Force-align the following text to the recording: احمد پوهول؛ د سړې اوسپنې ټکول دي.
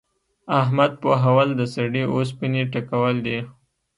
احمد 0.61 0.91
پوهول؛ 1.01 1.49
د 1.59 1.61
سړې 1.75 2.03
اوسپنې 2.15 2.61
ټکول 2.73 3.15
دي. 3.25 3.39